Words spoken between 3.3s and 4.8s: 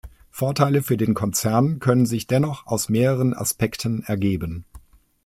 Aspekten ergeben.